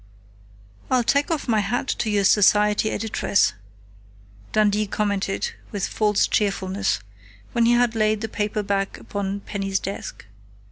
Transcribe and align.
"I 0.89 1.03
take 1.03 1.29
off 1.29 1.47
my 1.47 1.59
hat 1.59 1.87
to 1.99 2.09
your 2.09 2.23
'society 2.23 2.89
editress'," 2.89 3.53
Dundee 4.51 4.87
commented 4.87 5.51
with 5.71 5.85
false 5.87 6.25
cheerfulness, 6.25 7.01
when 7.51 7.67
he 7.67 7.73
had 7.73 7.93
laid 7.93 8.21
the 8.21 8.27
paper 8.27 8.63
back 8.63 8.97
upon 8.97 9.41
Penny's 9.41 9.77
desk. 9.77 10.25